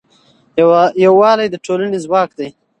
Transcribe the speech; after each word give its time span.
یووالی 1.05 1.47
د 1.51 1.55
ټولنې 1.65 1.97
ځواک 2.05 2.29
دی. 2.39 2.49